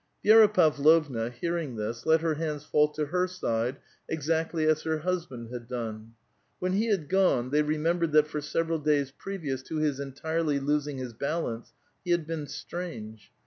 [0.25, 3.77] Vi^ra Pavlovna, hearing this, let her hands fall to her side
[4.09, 6.13] exactly as her husband had done.
[6.57, 10.97] When he had gone, they remembered that for several days previous to his entirel}* losing
[10.97, 13.31] his balance he had been strange.